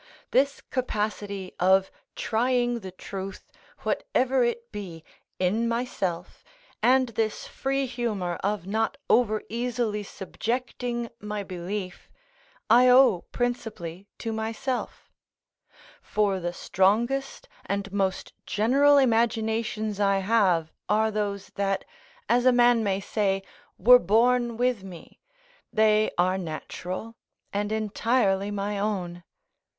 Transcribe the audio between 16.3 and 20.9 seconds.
the strongest and most general imaginations I have